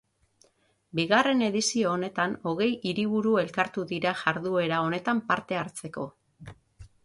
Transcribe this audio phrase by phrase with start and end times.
[0.99, 6.11] Bigarren edizio honetan hogei hiriburu elkartu dira jarduera honetan parte hartzeko.